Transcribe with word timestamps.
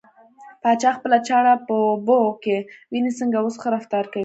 پاچا 0.61 0.89
خپله 0.97 1.17
چاړه 1.27 1.53
په 1.67 1.75
اوبو 1.89 2.19
کې 2.43 2.57
وينې 2.91 3.11
ځکه 3.17 3.37
اوس 3.41 3.55
ښه 3.61 3.69
رفتار 3.75 4.05
کوي. 4.11 4.19